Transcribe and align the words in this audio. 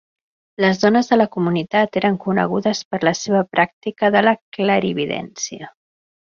Les 0.63 0.79
dones 0.83 1.09
de 1.11 1.19
la 1.19 1.27
comunitat 1.35 1.99
eren 2.01 2.17
conegudes 2.25 2.83
per 2.95 3.01
la 3.09 3.15
seva 3.21 3.43
pràctica 3.53 4.13
de 4.17 4.27
la 4.29 4.37
clarividència. 4.59 5.73